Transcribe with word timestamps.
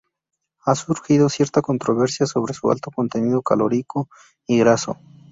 Ha 0.65 0.73
surgido 0.73 1.29
cierta 1.29 1.61
controversia 1.61 2.25
sobre 2.25 2.55
su 2.55 2.71
alto 2.71 2.89
contenido 2.89 3.43
calórico 3.43 4.09
y 4.47 4.57
graso. 4.57 4.97